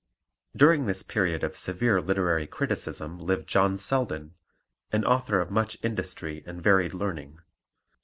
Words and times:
During 0.55 0.87
this 0.87 1.03
period 1.03 1.43
of 1.43 1.55
severe 1.55 2.01
literary 2.01 2.47
criticism 2.47 3.19
lived 3.19 3.47
John 3.47 3.77
Selden, 3.77 4.33
an 4.91 5.05
author 5.05 5.39
of 5.39 5.51
much 5.51 5.77
industry 5.83 6.41
and 6.47 6.59
varied 6.59 6.95
learning. 6.95 7.37